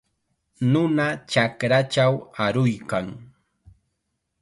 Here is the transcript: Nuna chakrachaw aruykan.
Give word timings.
Nuna 0.71 1.05
chakrachaw 1.31 2.13
aruykan. 2.43 3.07